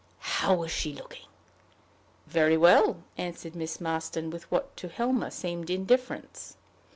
[0.41, 1.27] "How was she looking?"
[2.25, 6.57] "Very well," answered Miss Marston, with what to Helmer seemed indifference.